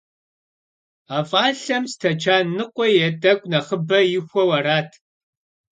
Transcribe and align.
А 1.15 1.19
фӀалъэм 1.29 1.83
стэчан 1.91 2.45
ныкъуэ 2.57 2.87
е 3.05 3.07
тӀэкӀу 3.21 3.49
нэхъыбэ 3.51 3.99
ихуэу 4.17 4.49
арат. 4.57 4.89